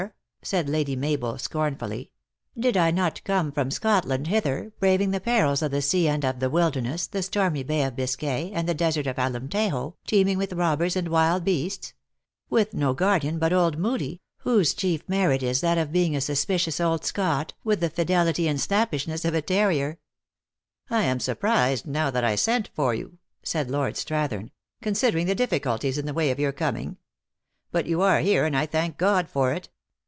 said 0.43 0.67
Lady 0.67 0.95
Mabel, 0.95 1.37
scornfully. 1.37 2.09
"Did 2.57 2.75
1 2.75 2.95
not 2.95 3.23
come 3.23 3.51
from 3.51 3.69
Scotland 3.69 4.25
hither, 4.25 4.73
braving 4.79 5.11
the 5.11 5.19
perils 5.19 5.61
of 5.61 5.71
5* 5.71 5.71
114 5.71 5.71
THE 5.71 5.77
ACTKESS 5.77 5.93
IN 5.93 6.01
HIGH 6.01 6.05
LIFE. 6.05 6.05
the 6.05 6.05
sea 6.07 6.07
and 6.09 6.25
of 6.25 6.39
the 6.39 6.49
wilderness, 6.49 7.05
the 7.05 7.21
stormy 7.21 7.61
Bay 7.63 7.83
of 7.83 7.95
Biscay, 7.95 8.51
and 8.51 8.67
the 8.67 8.73
desert 8.73 9.05
of 9.05 9.17
Alemtejo, 9.17 9.97
teeming 10.07 10.39
with 10.39 10.53
robbers 10.53 10.95
and 10.95 11.09
wild 11.09 11.43
beasts? 11.45 11.93
With 12.49 12.73
no 12.73 12.95
guardian 12.95 13.37
but 13.37 13.53
old 13.53 13.77
Moodie, 13.77 14.19
whose 14.37 14.73
chief 14.73 15.03
merit 15.07 15.43
is 15.43 15.61
that 15.61 15.77
of 15.77 15.91
being 15.91 16.15
a 16.15 16.19
sus 16.21 16.43
picious 16.43 16.83
old 16.83 17.05
Scot, 17.05 17.53
with 17.63 17.79
the 17.79 17.91
fidelity 17.91 18.47
and 18.47 18.59
snappishness 18.59 19.23
of 19.23 19.35
a 19.35 19.43
terrier." 19.43 19.99
"I 20.89 21.03
am 21.03 21.19
surprised 21.19 21.85
now 21.85 22.09
that 22.09 22.23
I 22.23 22.33
sent 22.33 22.71
for 22.73 22.95
you," 22.95 23.19
said 23.43 23.69
Lord 23.69 23.93
Strathern," 23.93 24.49
considering 24.81 25.27
the 25.27 25.35
difficulties 25.35 25.99
in 25.99 26.07
the 26.07 26.15
way 26.15 26.31
of 26.31 26.39
your 26.39 26.51
coming. 26.51 26.97
But 27.71 27.85
you 27.85 28.01
are 28.01 28.21
here, 28.21 28.43
and 28.45 28.57
I. 28.57 28.65
thank 28.65 28.97
God 28.97 29.29
for 29.29 29.53
it. 29.53 29.69